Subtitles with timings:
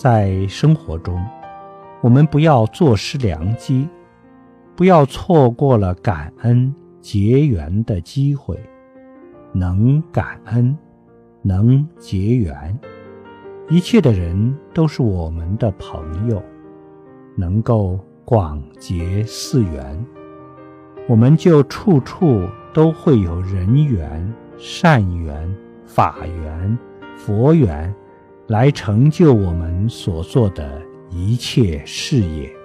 [0.00, 1.22] 在生活中，
[2.00, 3.86] 我们不要坐失良机，
[4.74, 8.58] 不要错过了感恩结缘的机会。
[9.52, 10.74] 能感恩，
[11.42, 12.80] 能结缘，
[13.68, 16.42] 一切的人都是我们的朋友，
[17.36, 20.06] 能够广结四缘，
[21.10, 25.54] 我们就处处都会有人缘、善缘、
[25.84, 26.78] 法缘、
[27.18, 27.94] 佛缘，
[28.50, 32.59] 来成就我们所做的一切事业。